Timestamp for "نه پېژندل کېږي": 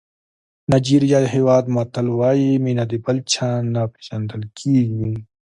3.73-5.11